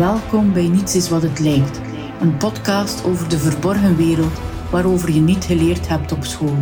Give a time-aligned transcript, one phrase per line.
[0.00, 1.80] Welkom bij Niets is wat het lijkt,
[2.20, 4.40] een podcast over de verborgen wereld
[4.70, 6.56] waarover je niet geleerd hebt op school.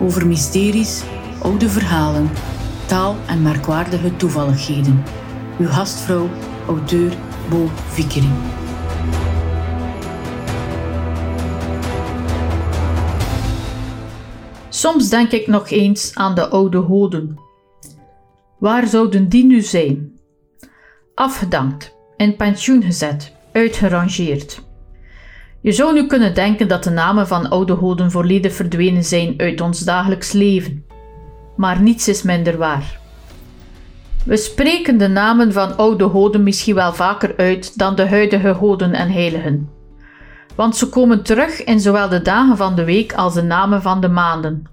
[0.00, 1.02] Over mysteries,
[1.42, 2.30] oude verhalen,
[2.86, 5.02] taal en merkwaardige toevalligheden.
[5.58, 6.28] Uw gastvrouw,
[6.66, 7.12] auteur
[7.50, 8.32] Bo Vickering.
[14.68, 17.38] Soms denk ik nog eens aan de oude hoden.
[18.58, 20.20] Waar zouden die nu zijn?
[21.14, 24.62] Afgedankt, in pensioen gezet, uitgerangeerd.
[25.60, 29.60] Je zou nu kunnen denken dat de namen van oude hoden volledig verdwenen zijn uit
[29.60, 30.84] ons dagelijks leven.
[31.56, 33.00] Maar niets is minder waar.
[34.24, 38.92] We spreken de namen van oude goden misschien wel vaker uit dan de huidige goden
[38.92, 39.68] en heiligen.
[40.54, 44.00] Want ze komen terug in zowel de dagen van de week als de namen van
[44.00, 44.66] de maanden.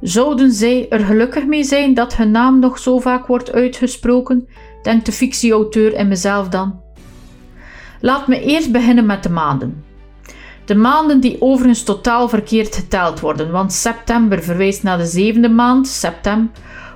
[0.00, 4.48] Zouden zij er gelukkig mee zijn dat hun naam nog zo vaak wordt uitgesproken,
[4.82, 6.80] denkt de fictieauteur en mezelf dan.
[8.00, 9.84] Laat me eerst beginnen met de maanden.
[10.64, 15.88] De maanden die overigens totaal verkeerd geteld worden, want september verwijst naar de zevende maand,
[15.88, 16.50] september,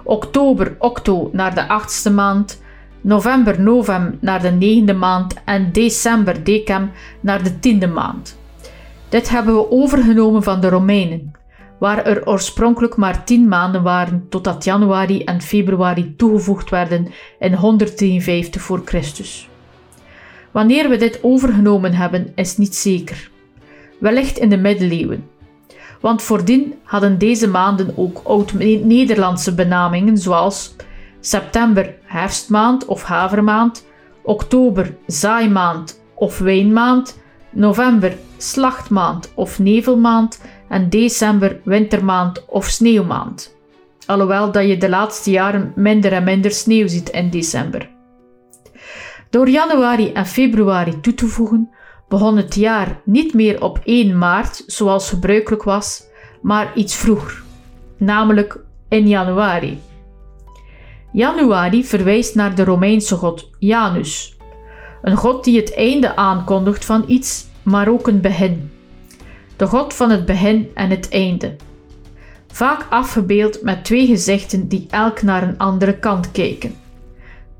[0.04, 2.62] oktober, octo, naar de achtste maand,
[3.00, 6.90] november, novem, naar de negende maand en december, decem,
[7.20, 8.38] naar de tiende maand.
[9.08, 11.32] Dit hebben we overgenomen van de Romeinen,
[11.82, 18.62] waar er oorspronkelijk maar tien maanden waren totdat januari en februari toegevoegd werden in 153
[18.62, 19.48] voor Christus.
[20.50, 23.30] Wanneer we dit overgenomen hebben, is niet zeker.
[24.00, 25.28] Wellicht in de middeleeuwen,
[26.00, 30.76] want voordien hadden deze maanden ook oud-Nederlandse benamingen zoals
[31.20, 33.86] september herfstmaand of havermaand,
[34.22, 37.18] oktober zaaimaand of wijnmaand,
[37.50, 40.40] november slachtmaand of nevelmaand
[40.72, 43.56] en december wintermaand of sneeuwmaand.
[44.06, 47.90] Alhoewel dat je de laatste jaren minder en minder sneeuw ziet in december.
[49.30, 51.70] Door januari en februari toe te voegen,
[52.08, 56.04] begon het jaar niet meer op 1 maart zoals gebruikelijk was,
[56.42, 57.42] maar iets vroeger,
[57.96, 58.58] namelijk
[58.88, 59.80] in januari.
[61.12, 64.36] Januari verwijst naar de Romeinse god Janus,
[65.02, 68.71] een god die het einde aankondigt van iets, maar ook een begin.
[69.62, 71.56] De god van het begin en het einde.
[72.46, 76.74] Vaak afgebeeld met twee gezichten die elk naar een andere kant kijken.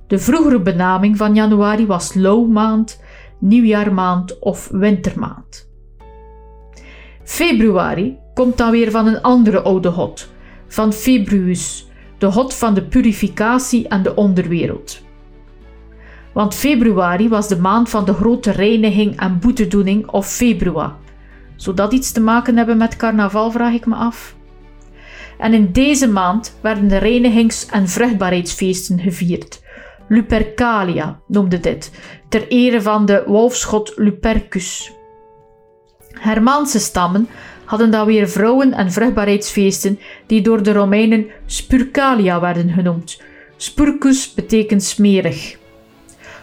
[0.07, 3.01] De vroegere benaming van januari was Lowmaand
[3.39, 5.69] nieuwjaarmaand of wintermaand.
[7.25, 10.29] Februari komt dan weer van een andere oude god,
[10.67, 15.03] van Februus, de god van de purificatie en de onderwereld.
[16.33, 21.01] Want februari was de maand van de grote reiniging en boetedoening of februa.
[21.63, 24.35] Zou dat iets te maken hebben met carnaval, vraag ik me af.
[25.39, 29.63] En in deze maand werden de reinigings- en vruchtbaarheidsfeesten gevierd,
[30.09, 31.91] Lupercalia noemde dit,
[32.29, 34.93] ter ere van de wolfsgod Lupercus.
[36.11, 37.29] Hermaanse stammen
[37.65, 43.23] hadden dan weer vrouwen- en vruchtbaarheidsfeesten die door de Romeinen Spurcalia werden genoemd.
[43.57, 45.61] Spurcus betekent smerig.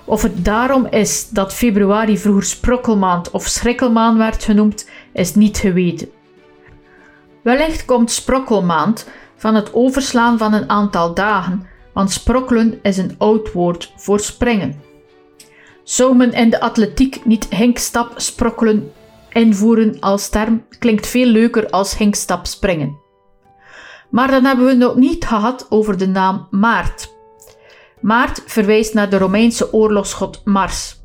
[0.09, 6.09] Of het daarom is dat februari vroeger sprokkelmaand of schrikkelmaand werd genoemd, is niet geweten.
[7.41, 13.51] Wellicht komt sprokkelmaand van het overslaan van een aantal dagen want sprokkelen is een oud
[13.51, 14.81] woord voor springen.
[15.83, 18.91] Zou men in de atletiek niet hinkstap sprokkelen
[19.29, 22.97] invoeren als term, klinkt veel leuker als hinkstap springen.
[24.09, 27.13] Maar dan hebben we nog niet gehad over de naam Maart.
[28.01, 30.98] Maart verwijst naar de Romeinse oorlogsgod Mars.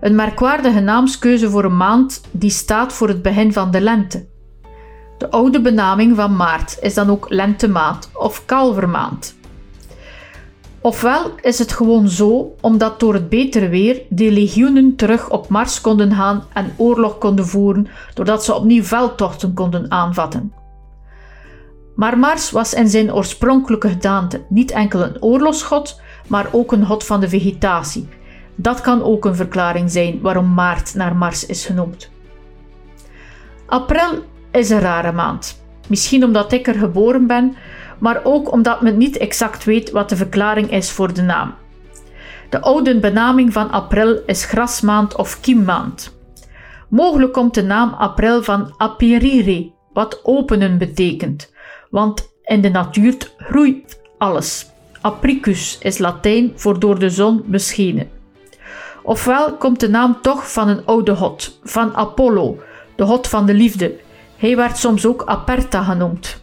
[0.00, 4.26] Een merkwaardige naamskeuze voor een maand die staat voor het begin van de lente.
[5.18, 9.36] De oude benaming van maart is dan ook lentemaand of kalvermaand.
[10.80, 15.80] Ofwel is het gewoon zo omdat door het betere weer de legioenen terug op Mars
[15.80, 20.52] konden gaan en oorlog konden voeren, doordat ze opnieuw veldtochten konden aanvatten.
[21.96, 27.04] Maar Mars was in zijn oorspronkelijke gedaante niet enkel een oorlogsgod, maar ook een god
[27.04, 28.08] van de vegetatie.
[28.56, 32.10] Dat kan ook een verklaring zijn waarom maart naar Mars is genoemd.
[33.66, 35.64] April is een rare maand.
[35.88, 37.56] Misschien omdat ik er geboren ben,
[37.98, 41.54] maar ook omdat men niet exact weet wat de verklaring is voor de naam.
[42.48, 46.16] De oude benaming van april is grasmaand of kiemmaand.
[46.88, 51.52] Mogelijk komt de naam april van aperire, wat openen betekent,
[51.90, 54.70] want in de natuur groeit alles.
[55.00, 58.15] Apricus is Latijn voor door de zon beschenen.
[59.06, 62.58] Ofwel komt de naam toch van een oude god, van Apollo,
[62.96, 63.94] de god van de liefde.
[64.36, 66.42] Hij werd soms ook Aperta genoemd.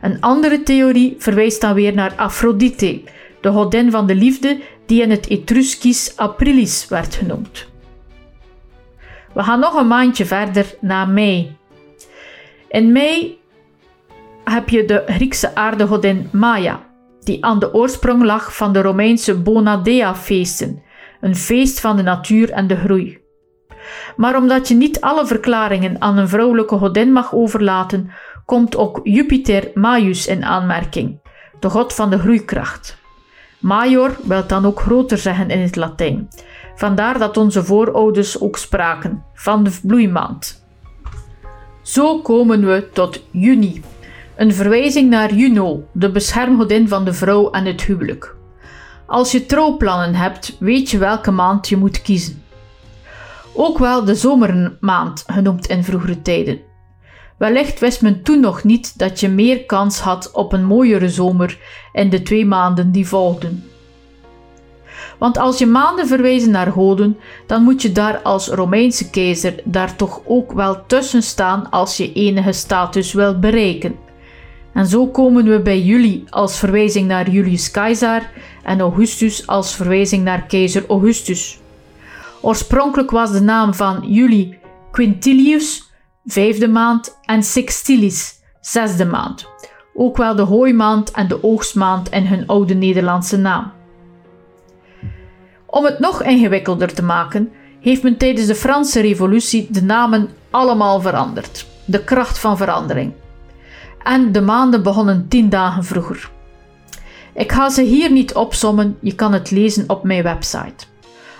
[0.00, 3.00] Een andere theorie verwijst dan weer naar Aphrodite,
[3.40, 7.68] de godin van de liefde die in het Etruskisch Aprilis werd genoemd.
[9.34, 11.56] We gaan nog een maandje verder naar mei.
[12.68, 13.38] In mei
[14.44, 16.86] heb je de Griekse aardegodin Maya,
[17.20, 20.82] die aan de oorsprong lag van de Romeinse Bonadea-feesten,
[21.22, 23.20] een feest van de natuur en de groei.
[24.16, 28.10] Maar omdat je niet alle verklaringen aan een vrouwelijke godin mag overlaten,
[28.44, 31.20] komt ook Jupiter Maius in aanmerking,
[31.60, 33.00] de god van de groeikracht.
[33.58, 36.28] Major wil dan ook groter zeggen in het Latijn.
[36.74, 40.64] Vandaar dat onze voorouders ook spraken van de bloeimaand.
[41.82, 43.82] Zo komen we tot juni,
[44.36, 48.40] een verwijzing naar Juno, de beschermgodin van de vrouw en het huwelijk.
[49.12, 52.42] Als je trouwplannen hebt, weet je welke maand je moet kiezen.
[53.54, 56.60] Ook wel de zomermaand genoemd in vroegere tijden.
[57.38, 61.58] Wellicht wist men toen nog niet dat je meer kans had op een mooiere zomer
[61.92, 63.64] in de twee maanden die volgden.
[65.18, 69.96] Want als je maanden verwijzen naar goden, dan moet je daar als Romeinse keizer daar
[69.96, 73.96] toch ook wel tussen staan als je enige status wilt bereiken.
[74.72, 78.30] En zo komen we bij juli als verwijzing naar Julius Caesar
[78.62, 81.60] en Augustus als verwijzing naar keizer Augustus.
[82.40, 84.58] Oorspronkelijk was de naam van juli
[84.90, 85.90] Quintilius,
[86.24, 89.48] vijfde maand, en Sextilis, zesde maand.
[89.94, 93.72] Ook wel de hooimaand en de oogstmaand in hun oude Nederlandse naam.
[95.66, 101.00] Om het nog ingewikkelder te maken, heeft men tijdens de Franse Revolutie de namen allemaal
[101.00, 101.66] veranderd.
[101.84, 103.12] De kracht van verandering.
[104.02, 106.30] En de maanden begonnen tien dagen vroeger.
[107.34, 110.86] Ik ga ze hier niet opsommen, je kan het lezen op mijn website.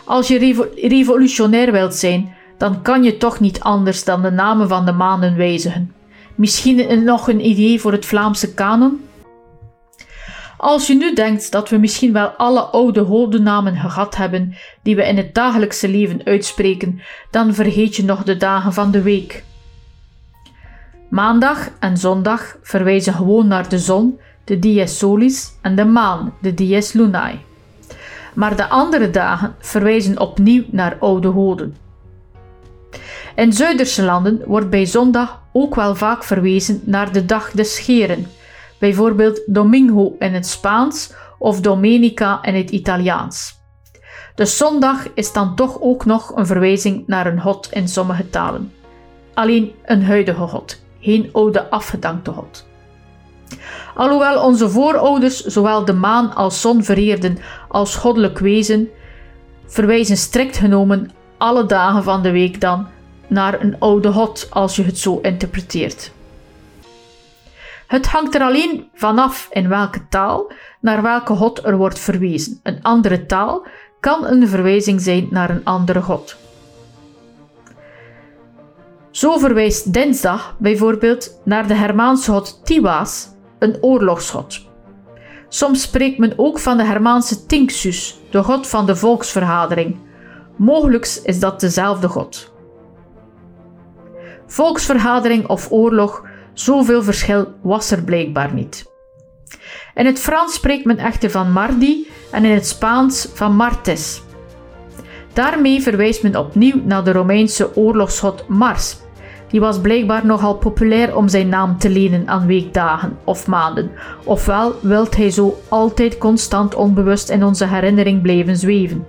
[0.05, 4.85] Als je revolutionair wilt zijn, dan kan je toch niet anders dan de namen van
[4.85, 5.95] de maanden wijzigen.
[6.35, 9.01] Misschien nog een idee voor het Vlaamse kanon?
[10.57, 15.07] Als je nu denkt dat we misschien wel alle oude hodenamen gehad hebben die we
[15.07, 17.01] in het dagelijkse leven uitspreken,
[17.31, 19.45] dan vergeet je nog de dagen van de week.
[21.11, 26.55] Maandag en zondag verwijzen gewoon naar de zon, de dies solis, en de maan, de
[26.55, 27.39] dies lunae.
[28.35, 31.77] Maar de andere dagen verwijzen opnieuw naar oude hoden.
[33.37, 38.27] In Zuiderse landen wordt bij zondag ook wel vaak verwezen naar de dag des scheren,
[38.79, 43.61] bijvoorbeeld Domingo in het Spaans of Domenica in het Italiaans.
[44.35, 48.73] De zondag is dan toch ook nog een verwijzing naar een god in sommige talen.
[49.35, 52.67] Alleen een huidige god, geen oude afgedankte god.
[53.95, 57.39] Alhoewel onze voorouders zowel de maan als zon vereerden
[57.69, 58.89] als goddelijk wezen,
[59.67, 62.87] verwijzen strikt genomen alle dagen van de week dan
[63.27, 66.13] naar een oude god als je het zo interpreteert.
[67.87, 72.61] Het hangt er alleen vanaf in welke taal naar welke god er wordt verwezen.
[72.63, 73.67] Een andere taal
[74.01, 76.37] kan een verwijzing zijn naar een andere god.
[79.11, 83.29] Zo verwijst dinsdag bijvoorbeeld naar de Hermaanse god Tiwa's,
[83.63, 84.71] een oorlogsgod.
[85.49, 89.97] Soms spreekt men ook van de Hermaanse Tinxus, de god van de volksvergadering.
[90.57, 92.53] Mogelijk is dat dezelfde god.
[94.47, 96.23] Volksvergadering of oorlog,
[96.53, 98.91] zoveel verschil was er blijkbaar niet.
[99.95, 104.23] In het Frans spreekt men echter van Mardi en in het Spaans van Martes.
[105.33, 108.97] Daarmee verwijst men opnieuw naar de Romeinse oorlogsgod Mars,
[109.53, 113.91] die was blijkbaar nogal populair om zijn naam te lenen aan weekdagen of maanden,
[114.25, 119.07] ofwel wilt hij zo altijd constant onbewust in onze herinnering blijven zweven.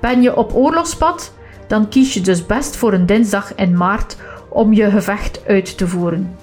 [0.00, 1.32] Ben je op oorlogspad?
[1.66, 4.16] Dan kies je dus best voor een dinsdag in maart
[4.48, 6.36] om je gevecht uit te voeren.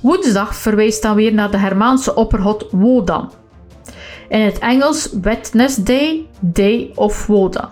[0.00, 3.32] Woensdag verwijst dan weer naar de Hermaanse oppergod Wodan.
[4.28, 7.68] In het Engels Wednesday, Day of Wodan.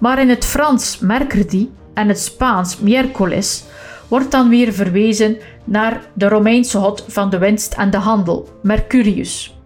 [0.00, 3.64] Maar in het Frans Mercredi en het Spaans miércoles
[4.08, 9.56] wordt dan weer verwezen naar de Romeinse god van de winst en de handel, Mercurius.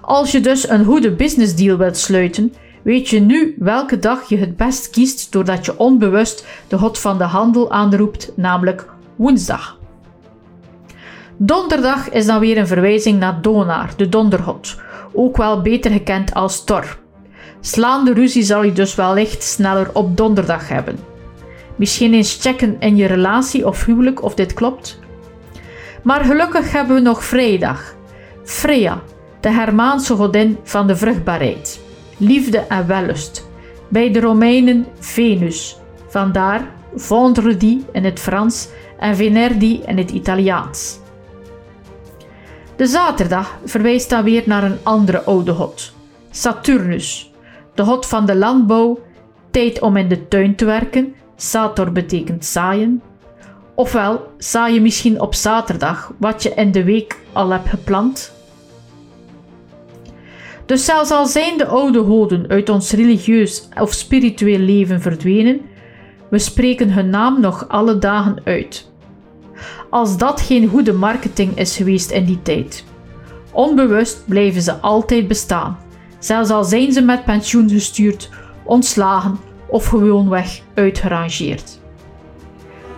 [0.00, 4.36] Als je dus een goede business deal wilt sluiten, weet je nu welke dag je
[4.36, 9.78] het best kiest doordat je onbewust de god van de handel aanroept, namelijk woensdag.
[11.36, 14.76] Donderdag is dan weer een verwijzing naar Donar, de dondergod,
[15.12, 16.98] ook wel beter gekend als Thor.
[17.60, 21.13] Slaande ruzie zal je dus wellicht sneller op donderdag hebben.
[21.76, 24.98] Misschien eens checken in je relatie of huwelijk of dit klopt.
[26.02, 27.94] Maar gelukkig hebben we nog vrijdag.
[28.44, 29.02] Freya,
[29.40, 31.80] de Hermaanse godin van de vruchtbaarheid,
[32.16, 33.48] liefde en wellust.
[33.88, 35.76] Bij de Romeinen Venus,
[36.08, 40.98] vandaar Vendredi in het Frans en Venerdi in het Italiaans.
[42.76, 45.92] De zaterdag verwijst dan weer naar een andere oude god,
[46.30, 47.32] Saturnus,
[47.74, 48.98] de god van de landbouw,
[49.50, 53.02] tijd om in de tuin te werken, Sator betekent zaaien.
[53.74, 58.32] Ofwel zaai je misschien op zaterdag wat je in de week al hebt geplant.
[60.66, 65.60] Dus zelfs al zijn de oude goden uit ons religieus of spiritueel leven verdwenen,
[66.30, 68.90] we spreken hun naam nog alle dagen uit.
[69.90, 72.84] Als dat geen goede marketing is geweest in die tijd.
[73.52, 75.78] Onbewust blijven ze altijd bestaan,
[76.18, 78.30] zelfs al zijn ze met pensioen gestuurd,
[78.64, 81.78] ontslagen of gewoonweg uitgerangeerd.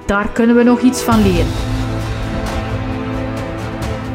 [0.07, 1.53] Daar kunnen we nog iets van leren.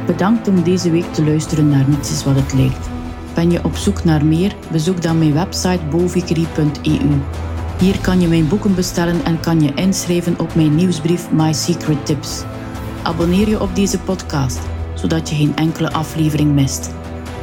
[0.05, 2.89] Bedankt om deze week te luisteren naar Niets is wat het lijkt.
[3.33, 4.55] Ben je op zoek naar meer?
[4.71, 7.09] Bezoek dan mijn website bovikerie.eu.
[7.79, 12.05] Hier kan je mijn boeken bestellen en kan je inschrijven op mijn nieuwsbrief My Secret
[12.05, 12.43] Tips.
[13.03, 14.59] Abonneer je op deze podcast,
[14.93, 16.93] zodat je geen enkele aflevering mist.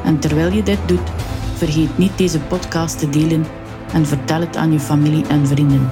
[0.05, 1.11] En terwijl je dit doet,
[1.55, 3.47] vergeet niet deze podcast te delen
[3.93, 5.91] en vertel het aan je familie en vrienden.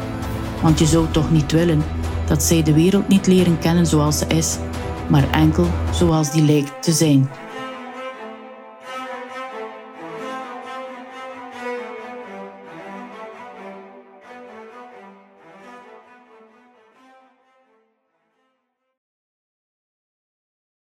[0.63, 1.83] Want je zou toch niet willen
[2.27, 4.59] dat zij de wereld niet leren kennen zoals ze is,
[5.09, 7.29] maar enkel zoals die lijkt te zijn.